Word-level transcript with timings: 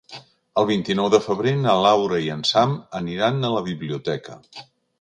El 0.61 0.65
vint-i-nou 0.69 1.09
de 1.15 1.19
febrer 1.25 1.53
na 1.65 1.75
Laura 1.87 2.23
i 2.29 2.31
en 2.37 2.41
Sam 2.55 2.75
aniran 3.03 3.39
a 3.51 3.55
la 3.57 3.65
biblioteca. 3.69 4.43